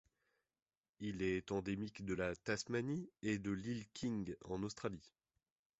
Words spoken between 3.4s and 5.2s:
l'île King en Australie.